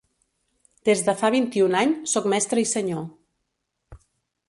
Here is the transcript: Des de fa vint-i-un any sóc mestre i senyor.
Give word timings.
Des 0.89 1.03
de 1.09 1.15
fa 1.19 1.31
vint-i-un 1.35 1.79
any 1.83 1.93
sóc 2.15 2.33
mestre 2.35 2.65
i 2.67 2.73
senyor. 2.73 3.97